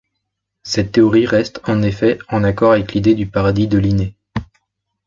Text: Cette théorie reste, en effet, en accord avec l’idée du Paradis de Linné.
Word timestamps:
Cette 0.63 0.93
théorie 0.93 1.27
reste, 1.27 1.61
en 1.67 1.83
effet, 1.83 2.17
en 2.27 2.43
accord 2.43 2.71
avec 2.71 2.91
l’idée 2.93 3.13
du 3.13 3.27
Paradis 3.27 3.67
de 3.67 3.77
Linné. 3.77 4.15